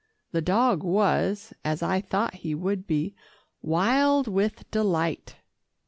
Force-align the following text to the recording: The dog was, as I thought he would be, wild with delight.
The 0.31 0.41
dog 0.41 0.81
was, 0.81 1.53
as 1.63 1.83
I 1.83 2.01
thought 2.01 2.37
he 2.41 2.55
would 2.55 2.87
be, 2.87 3.13
wild 3.61 4.27
with 4.27 4.63
delight. 4.71 5.35